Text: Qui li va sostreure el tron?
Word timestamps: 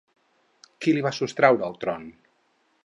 Qui 0.85 0.93
li 0.95 1.03
va 1.09 1.13
sostreure 1.19 1.67
el 1.69 1.79
tron? 1.85 2.11